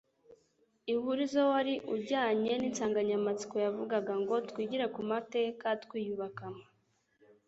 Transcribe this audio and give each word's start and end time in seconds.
Ihurizo' 0.93 1.49
wari 1.53 1.73
ujyanye 1.95 2.51
n'insanganyamatsiko 2.57 3.55
yavugaga 3.65 4.13
ngo 4.21 4.35
'Twigire 4.47 4.85
ku 4.95 5.01
mateka 5.11 5.65
twiyubaka'.' 5.83 6.61